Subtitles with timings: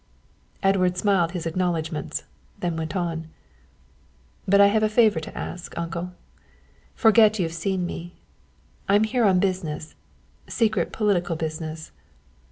[0.63, 2.23] Edward smiled his acknowledgments,
[2.59, 3.27] then went on
[4.47, 6.13] "But I have a favour to ask, uncle.
[6.95, 8.15] Forget you've seen me.
[8.89, 9.93] I'm here on business
[10.49, 11.91] secret political business."